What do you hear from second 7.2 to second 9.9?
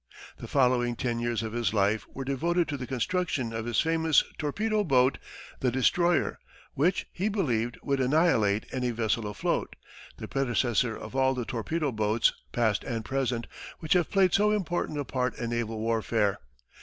believed, would annihilate any vessel afloat